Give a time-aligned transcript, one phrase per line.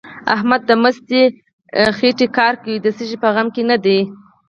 [0.35, 1.21] احمد د مستې
[1.97, 3.99] خېټې کار کوي؛ د څه شي په غم کې نه دی.